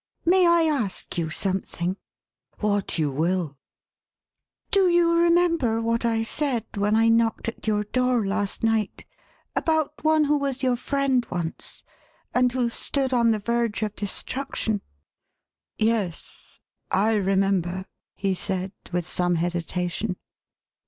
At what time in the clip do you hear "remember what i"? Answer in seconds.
5.15-6.23